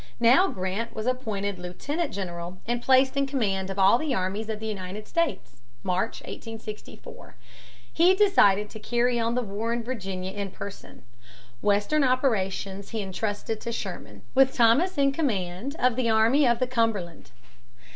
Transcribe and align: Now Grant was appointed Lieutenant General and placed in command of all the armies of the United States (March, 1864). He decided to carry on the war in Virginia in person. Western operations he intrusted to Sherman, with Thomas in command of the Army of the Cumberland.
Now 0.19 0.47
Grant 0.47 0.95
was 0.95 1.05
appointed 1.05 1.59
Lieutenant 1.59 2.11
General 2.11 2.57
and 2.65 2.81
placed 2.81 3.15
in 3.15 3.27
command 3.27 3.69
of 3.69 3.77
all 3.77 3.99
the 3.99 4.15
armies 4.15 4.49
of 4.49 4.59
the 4.59 4.65
United 4.65 5.07
States 5.07 5.61
(March, 5.83 6.21
1864). 6.23 7.35
He 7.93 8.15
decided 8.15 8.67
to 8.71 8.79
carry 8.79 9.19
on 9.19 9.35
the 9.35 9.43
war 9.43 9.71
in 9.71 9.83
Virginia 9.83 10.31
in 10.31 10.49
person. 10.49 11.03
Western 11.61 12.03
operations 12.03 12.89
he 12.89 13.01
intrusted 13.01 13.61
to 13.61 13.71
Sherman, 13.71 14.23
with 14.33 14.55
Thomas 14.55 14.97
in 14.97 15.11
command 15.11 15.75
of 15.77 15.95
the 15.95 16.09
Army 16.09 16.47
of 16.47 16.57
the 16.57 16.65
Cumberland. 16.65 17.29